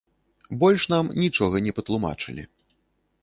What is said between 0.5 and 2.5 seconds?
Больш нам нічога не патлумачылі.